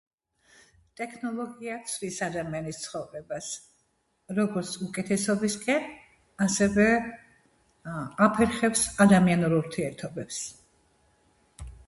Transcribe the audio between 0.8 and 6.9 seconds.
ტექნოლოგია ცვლის ადამიანის ცხოვრებას როგორც უკეთესობისკენ ასევე